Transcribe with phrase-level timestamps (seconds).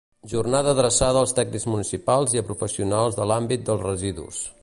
[0.29, 4.43] Jornada adreçada als tècnics municipals i a professionals de l'àmbit dels residus.